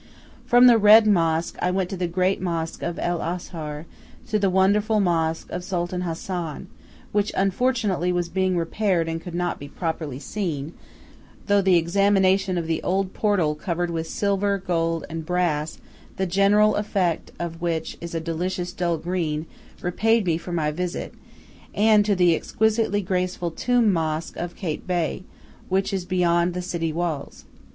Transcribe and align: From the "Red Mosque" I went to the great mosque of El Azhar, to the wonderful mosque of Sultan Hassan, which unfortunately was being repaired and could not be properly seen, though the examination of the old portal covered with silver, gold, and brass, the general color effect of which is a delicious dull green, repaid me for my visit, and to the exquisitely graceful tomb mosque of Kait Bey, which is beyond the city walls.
From 0.47 0.65
the 0.65 0.79
"Red 0.79 1.05
Mosque" 1.05 1.59
I 1.61 1.69
went 1.69 1.87
to 1.91 1.95
the 1.95 2.07
great 2.07 2.41
mosque 2.41 2.81
of 2.81 2.97
El 2.97 3.21
Azhar, 3.21 3.85
to 4.29 4.39
the 4.39 4.49
wonderful 4.49 4.99
mosque 4.99 5.51
of 5.51 5.63
Sultan 5.63 6.01
Hassan, 6.01 6.65
which 7.11 7.31
unfortunately 7.37 8.11
was 8.11 8.27
being 8.27 8.57
repaired 8.57 9.07
and 9.07 9.21
could 9.21 9.35
not 9.35 9.59
be 9.59 9.67
properly 9.67 10.17
seen, 10.17 10.73
though 11.45 11.61
the 11.61 11.75
examination 11.77 12.57
of 12.57 12.65
the 12.65 12.81
old 12.81 13.13
portal 13.13 13.53
covered 13.53 13.91
with 13.91 14.07
silver, 14.07 14.57
gold, 14.57 15.05
and 15.07 15.23
brass, 15.23 15.77
the 16.17 16.25
general 16.25 16.71
color 16.71 16.79
effect 16.81 17.31
of 17.39 17.61
which 17.61 17.95
is 18.01 18.15
a 18.15 18.19
delicious 18.19 18.73
dull 18.73 18.97
green, 18.97 19.45
repaid 19.83 20.25
me 20.25 20.35
for 20.35 20.51
my 20.51 20.71
visit, 20.71 21.13
and 21.75 22.03
to 22.05 22.15
the 22.15 22.33
exquisitely 22.35 23.03
graceful 23.03 23.51
tomb 23.51 23.93
mosque 23.93 24.35
of 24.35 24.55
Kait 24.55 24.87
Bey, 24.87 25.21
which 25.69 25.93
is 25.93 26.05
beyond 26.05 26.55
the 26.55 26.61
city 26.63 26.91
walls. 26.91 27.45